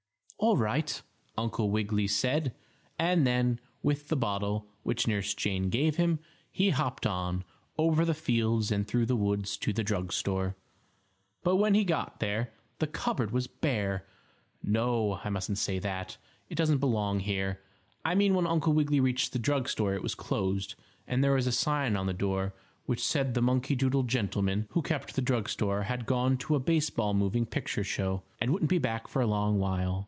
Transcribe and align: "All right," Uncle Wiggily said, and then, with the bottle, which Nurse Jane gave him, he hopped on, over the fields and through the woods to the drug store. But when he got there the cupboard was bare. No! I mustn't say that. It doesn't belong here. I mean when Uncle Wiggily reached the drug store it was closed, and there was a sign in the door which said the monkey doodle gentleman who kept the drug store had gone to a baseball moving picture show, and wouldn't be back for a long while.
"All 0.43 0.57
right," 0.57 0.99
Uncle 1.37 1.69
Wiggily 1.69 2.07
said, 2.07 2.55
and 2.97 3.27
then, 3.27 3.59
with 3.83 4.07
the 4.07 4.15
bottle, 4.15 4.65
which 4.81 5.05
Nurse 5.07 5.35
Jane 5.35 5.69
gave 5.69 5.97
him, 5.97 6.17
he 6.51 6.71
hopped 6.71 7.05
on, 7.05 7.43
over 7.77 8.03
the 8.03 8.15
fields 8.15 8.71
and 8.71 8.87
through 8.87 9.05
the 9.05 9.15
woods 9.15 9.55
to 9.57 9.71
the 9.71 9.83
drug 9.83 10.11
store. 10.11 10.55
But 11.43 11.57
when 11.57 11.75
he 11.75 11.83
got 11.83 12.19
there 12.19 12.53
the 12.79 12.87
cupboard 12.87 13.29
was 13.29 13.45
bare. 13.45 14.07
No! 14.63 15.19
I 15.23 15.29
mustn't 15.29 15.59
say 15.59 15.77
that. 15.77 16.17
It 16.49 16.55
doesn't 16.55 16.79
belong 16.79 17.19
here. 17.19 17.61
I 18.03 18.15
mean 18.15 18.33
when 18.33 18.47
Uncle 18.47 18.73
Wiggily 18.73 18.99
reached 18.99 19.33
the 19.33 19.39
drug 19.39 19.69
store 19.69 19.93
it 19.93 20.01
was 20.01 20.15
closed, 20.15 20.73
and 21.05 21.23
there 21.23 21.33
was 21.33 21.45
a 21.45 21.51
sign 21.51 21.95
in 21.95 22.07
the 22.07 22.13
door 22.13 22.55
which 22.87 23.05
said 23.05 23.35
the 23.35 23.43
monkey 23.43 23.75
doodle 23.75 24.01
gentleman 24.01 24.65
who 24.71 24.81
kept 24.81 25.15
the 25.15 25.21
drug 25.21 25.47
store 25.49 25.83
had 25.83 26.07
gone 26.07 26.35
to 26.37 26.55
a 26.55 26.59
baseball 26.59 27.13
moving 27.13 27.45
picture 27.45 27.83
show, 27.83 28.23
and 28.39 28.49
wouldn't 28.51 28.71
be 28.71 28.79
back 28.79 29.07
for 29.07 29.21
a 29.21 29.27
long 29.27 29.59
while. 29.59 29.99